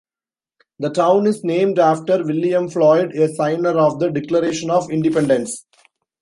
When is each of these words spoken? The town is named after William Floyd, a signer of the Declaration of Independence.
The 0.79 0.89
town 0.89 1.27
is 1.27 1.43
named 1.43 1.77
after 1.77 2.25
William 2.25 2.67
Floyd, 2.69 3.11
a 3.13 3.31
signer 3.35 3.77
of 3.77 3.99
the 3.99 4.09
Declaration 4.09 4.71
of 4.71 4.89
Independence. 4.89 5.63